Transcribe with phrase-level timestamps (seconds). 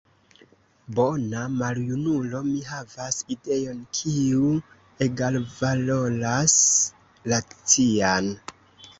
[0.99, 4.49] «Bona maljunulo», mi havas ideon, kiu
[5.07, 6.55] egalvaloras
[7.33, 8.31] la cian.